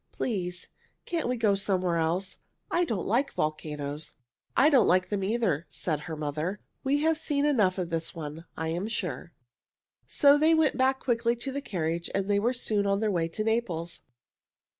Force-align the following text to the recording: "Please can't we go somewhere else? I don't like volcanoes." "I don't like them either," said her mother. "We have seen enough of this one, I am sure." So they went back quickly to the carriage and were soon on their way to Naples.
"Please 0.11 0.67
can't 1.05 1.27
we 1.27 1.37
go 1.37 1.53
somewhere 1.53 1.97
else? 1.97 2.39
I 2.71 2.85
don't 2.85 3.05
like 3.05 3.33
volcanoes." 3.33 4.15
"I 4.57 4.67
don't 4.71 4.87
like 4.87 5.09
them 5.09 5.23
either," 5.23 5.67
said 5.69 5.99
her 5.99 6.15
mother. 6.17 6.59
"We 6.83 7.01
have 7.01 7.19
seen 7.19 7.45
enough 7.45 7.77
of 7.77 7.91
this 7.91 8.15
one, 8.15 8.45
I 8.57 8.69
am 8.69 8.87
sure." 8.87 9.31
So 10.07 10.39
they 10.39 10.55
went 10.55 10.75
back 10.75 10.97
quickly 11.01 11.35
to 11.35 11.51
the 11.51 11.61
carriage 11.61 12.09
and 12.15 12.27
were 12.39 12.51
soon 12.51 12.87
on 12.87 12.99
their 12.99 13.11
way 13.11 13.27
to 13.27 13.43
Naples. 13.43 14.01